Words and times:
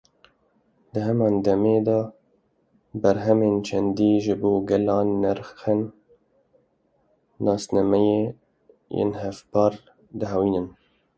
Di 0.91 0.99
heman 1.07 1.35
demê 1.45 1.77
de 1.87 1.99
berhemên 3.01 3.55
çandî 3.67 4.11
ji 4.23 4.33
bo 4.41 4.51
gelan 4.69 5.07
nirxên 5.23 5.81
nasnameyî 7.45 8.23
yên 8.97 9.11
hevpar 9.21 9.73
dihewînin. 10.19 10.67